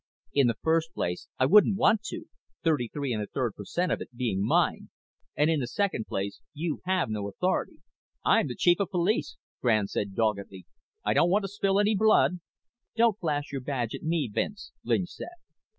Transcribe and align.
"In 0.33 0.47
the 0.47 0.55
first 0.63 0.93
place 0.95 1.27
I 1.37 1.45
wouldn't 1.45 1.77
want 1.77 2.01
to, 2.05 2.25
thirty 2.63 2.87
three 2.87 3.13
and 3.13 3.21
a 3.21 3.27
third 3.27 3.53
per 3.53 3.65
cent 3.65 3.91
of 3.91 4.01
it 4.01 4.09
being 4.15 4.43
mine, 4.43 4.89
and 5.37 5.47
in 5.47 5.59
the 5.59 5.67
second 5.67 6.07
place 6.07 6.41
you 6.55 6.81
have 6.85 7.07
no 7.07 7.27
authority." 7.29 7.77
"I'm 8.25 8.47
the 8.47 8.55
chief 8.55 8.79
of 8.79 8.89
police," 8.89 9.37
Grande 9.61 9.91
said 9.91 10.15
doggedly. 10.15 10.65
"I 11.05 11.13
don't 11.13 11.29
want 11.29 11.43
to 11.43 11.49
spill 11.49 11.79
any 11.79 11.95
blood" 11.95 12.39
"Don't 12.97 13.19
flash 13.19 13.51
your 13.51 13.61
badge 13.61 13.93
at 13.93 14.01
me, 14.01 14.27
Vince," 14.27 14.71
Lynch 14.83 15.09
said. 15.09 15.37